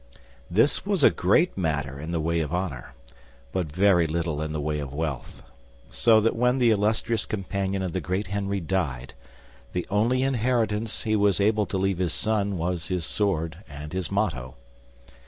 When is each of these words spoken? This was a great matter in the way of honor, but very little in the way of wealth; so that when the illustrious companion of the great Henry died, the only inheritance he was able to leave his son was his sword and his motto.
This 0.49 0.83
was 0.83 1.03
a 1.03 1.11
great 1.11 1.55
matter 1.55 1.99
in 1.99 2.09
the 2.09 2.19
way 2.19 2.39
of 2.39 2.51
honor, 2.51 2.95
but 3.51 3.71
very 3.71 4.07
little 4.07 4.41
in 4.41 4.51
the 4.51 4.59
way 4.59 4.79
of 4.79 4.91
wealth; 4.95 5.43
so 5.91 6.19
that 6.21 6.35
when 6.35 6.57
the 6.57 6.71
illustrious 6.71 7.23
companion 7.23 7.83
of 7.83 7.93
the 7.93 8.01
great 8.01 8.25
Henry 8.25 8.61
died, 8.61 9.13
the 9.73 9.85
only 9.91 10.23
inheritance 10.23 11.03
he 11.03 11.15
was 11.15 11.39
able 11.39 11.67
to 11.67 11.77
leave 11.77 11.99
his 11.99 12.13
son 12.15 12.57
was 12.57 12.87
his 12.87 13.05
sword 13.05 13.57
and 13.69 13.93
his 13.93 14.11
motto. 14.11 14.55